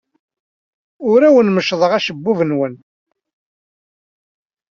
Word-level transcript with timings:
Ur 1.09 1.19
awen-meccḍeɣ 1.27 1.91
acebbub-nwen. 1.97 2.73